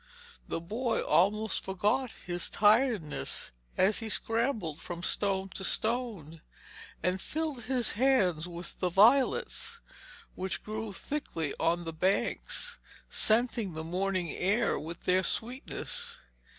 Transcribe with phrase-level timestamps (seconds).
[0.47, 6.41] The boy almost forgot his tiredness as he scrambled from stone to stone,
[7.03, 9.79] and filled his hands with the violets
[10.33, 12.79] which grew thickly on the banks,
[13.11, 16.17] scenting the morning air with their sweetness.